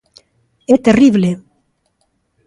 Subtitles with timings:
[0.73, 1.29] ¡É terrible!